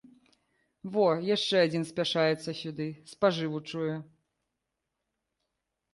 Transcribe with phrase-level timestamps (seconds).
[0.95, 1.03] Во,
[1.35, 4.03] яшчэ адзін спяшаецца сюды, спажыву чуе!